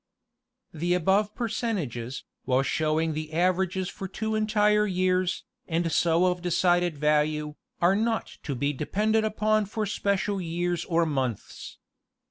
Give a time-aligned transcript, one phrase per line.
[0.73, 6.97] The above percentages, while showing the averages for two entire years, and so of decided
[6.97, 11.77] value, are not to be depended upon for special years or months.